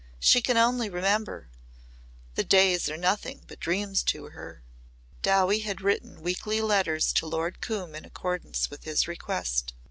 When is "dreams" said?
3.59-4.01